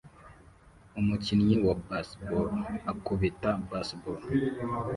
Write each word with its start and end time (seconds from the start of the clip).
Umukinnyi 0.99 1.55
wa 1.65 1.75
baseball 1.87 2.47
akubita 2.91 3.49
baseball 3.69 4.21